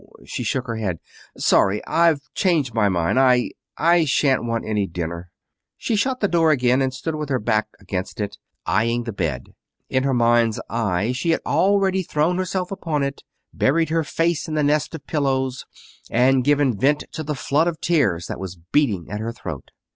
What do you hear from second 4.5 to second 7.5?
any dinner." She shut the door again and stood with her